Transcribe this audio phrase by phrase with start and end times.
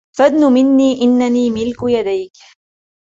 [0.17, 1.01] فادنُ منّي..
[1.01, 2.33] إنّني ملك يديك.